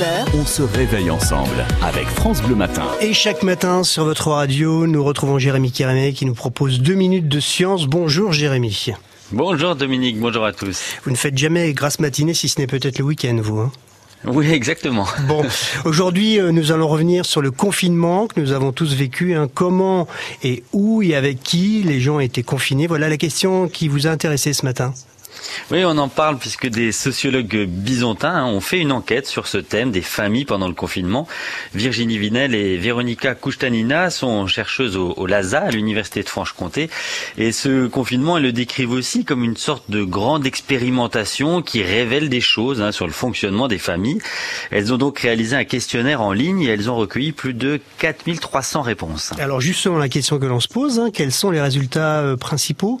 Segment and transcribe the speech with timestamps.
[0.00, 0.24] 9h.
[0.34, 2.84] On se réveille ensemble avec France Bleu Matin.
[3.02, 7.28] Et chaque matin sur votre radio, nous retrouvons Jérémy Kérémé qui nous propose deux minutes
[7.28, 7.86] de science.
[7.86, 8.92] Bonjour Jérémy.
[9.30, 10.96] Bonjour Dominique, bonjour à tous.
[11.04, 13.58] Vous ne faites jamais grasse matinée si ce n'est peut-être le week-end, vous.
[13.58, 13.72] Hein
[14.24, 15.06] oui, exactement.
[15.28, 15.44] Bon,
[15.84, 19.34] aujourd'hui, euh, nous allons revenir sur le confinement que nous avons tous vécu.
[19.34, 19.48] Hein.
[19.52, 20.08] Comment
[20.42, 22.86] et où et avec qui les gens étaient confinés?
[22.86, 24.94] Voilà la question qui vous a intéressé ce matin.
[25.70, 29.58] Oui, on en parle puisque des sociologues byzantins hein, ont fait une enquête sur ce
[29.58, 31.26] thème des familles pendant le confinement.
[31.74, 36.90] Virginie Vinel et Véronica Koustanina sont chercheuses au, au LASA, à l'Université de Franche-Comté.
[37.38, 42.28] Et ce confinement, elles le décrivent aussi comme une sorte de grande expérimentation qui révèle
[42.28, 44.20] des choses hein, sur le fonctionnement des familles.
[44.70, 48.82] Elles ont donc réalisé un questionnaire en ligne et elles ont recueilli plus de 4300
[48.82, 49.32] réponses.
[49.38, 52.98] Alors justement, la question que l'on se pose, hein, quels sont les résultats euh, principaux?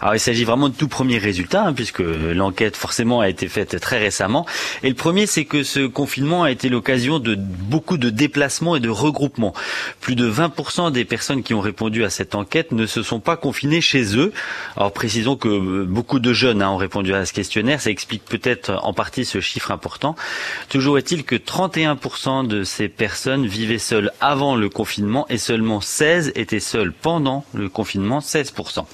[0.00, 1.18] Alors il s'agit vraiment de tout premiers
[1.58, 4.46] résultats, hein, puisque l'enquête forcément a été faite très récemment.
[4.82, 8.80] Et le premier, c'est que ce confinement a été l'occasion de beaucoup de déplacements et
[8.80, 9.54] de regroupements.
[10.00, 13.36] Plus de 20% des personnes qui ont répondu à cette enquête ne se sont pas
[13.36, 14.32] confinées chez eux.
[14.76, 18.78] Alors précisons que beaucoup de jeunes hein, ont répondu à ce questionnaire, ça explique peut-être
[18.82, 20.14] en partie ce chiffre important.
[20.68, 26.32] Toujours est-il que 31% de ces personnes vivaient seules avant le confinement et seulement 16
[26.34, 28.84] étaient seules pendant le confinement, 16%.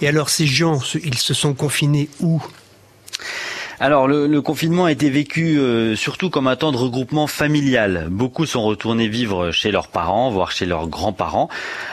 [0.00, 2.40] Et alors ces gens, ils se sont confinés où
[3.82, 8.08] alors le, le, confinement a été vécu euh, surtout comme un temps de regroupement familial.
[8.10, 11.48] Beaucoup sont retournés vivre chez leurs parents, voire chez leurs grands-parents,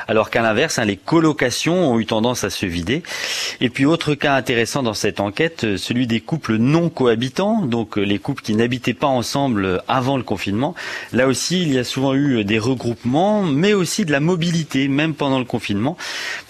[0.10, 3.04] alors qu'à l'inverse, hein, les colocations ont eu tendance à se vider.
[3.62, 7.98] Et puis autre cas intéressant dans cette enquête, euh, celui des couples non cohabitants, donc
[7.98, 10.76] euh, les couples qui n'habitaient pas ensemble avant le confinement.
[11.14, 15.14] Là aussi, il y a souvent eu des regroupements, mais aussi de la mobilité, même
[15.14, 15.96] pendant le confinement.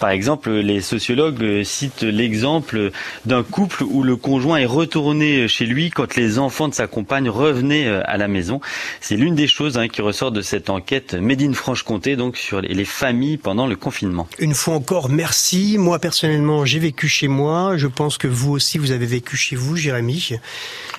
[0.00, 2.90] Par exemple, les sociologues citent l'exemple
[3.24, 7.28] d'un couple où le conjoint est retourné chez lui quand les enfants de sa compagne
[7.28, 8.60] revenaient euh, à la maison.
[9.00, 12.60] C'est l'une des choses hein, qui ressort de cette enquête Made in Franche-Comté, donc sur
[12.60, 14.26] les familles pendant le confinement.
[14.38, 15.76] Une fois encore, merci.
[15.78, 17.76] Moi personnellement, j'ai vécu chez moi.
[17.76, 20.32] Je pense que vous aussi, vous avez vécu chez vous, Jérémy.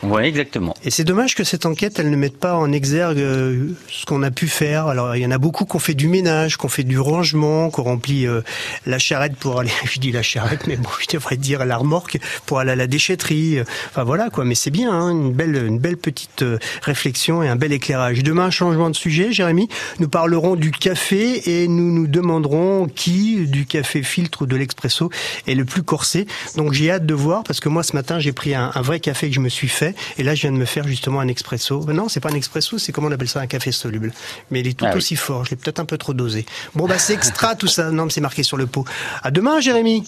[0.04, 0.76] Oui, exactement.
[0.84, 4.24] Et c'est dommage que cette enquête, elle ne mette pas en exergue euh, ce qu'on
[4.24, 4.88] a pu faire.
[4.88, 7.00] Alors, il y en a beaucoup qui ont fait du ménage, qui ont fait du
[7.00, 8.42] rangement, qui ont rempli euh,
[8.86, 12.18] la charrette pour aller, je dis la charrette, mais bon, je devrais dire la remorque
[12.46, 13.60] pour aller à la déchetterie.
[13.90, 14.44] Enfin voilà quoi.
[14.44, 18.24] Mais c'est bien, hein, une belle, une belle petite euh, réflexion et un bel éclairage.
[18.24, 19.70] Demain, changement de sujet, Jérémy.
[20.00, 25.10] Nous parlerons du café et nous nous demanderons qui du café filtre ou de l'expresso
[25.48, 26.28] est le plus corsé.
[26.58, 29.00] Donc j'ai hâte de voir parce que moi ce matin j'ai pris un, un, vrai
[29.00, 31.28] café que je me suis fait et là je viens de me faire justement un
[31.28, 31.86] expresso.
[31.94, 34.12] Non, c'est pas un expresso, c'est comment on appelle ça un café soluble.
[34.52, 35.46] Mais il est tout ah aussi fort.
[35.46, 36.46] Je l'ai peut-être un peu trop dosé.
[36.76, 37.92] Bon bah c'est extra tout ça.
[37.92, 38.86] Non, mais c'est marqué sur le pot.
[39.24, 40.04] À demain, Jérémy.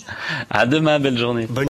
[0.50, 1.46] À demain, belle journée.
[1.48, 1.56] Bonne